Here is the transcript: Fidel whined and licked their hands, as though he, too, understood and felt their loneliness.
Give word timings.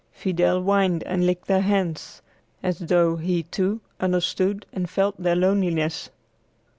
Fidel 0.11 0.63
whined 0.63 1.03
and 1.03 1.27
licked 1.27 1.45
their 1.45 1.61
hands, 1.61 2.23
as 2.63 2.79
though 2.79 3.17
he, 3.17 3.43
too, 3.43 3.81
understood 3.99 4.65
and 4.73 4.89
felt 4.89 5.15
their 5.21 5.35
loneliness. 5.35 6.09